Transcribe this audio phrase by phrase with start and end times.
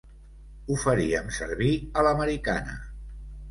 [0.67, 2.77] Ho faríem servir a l'americana.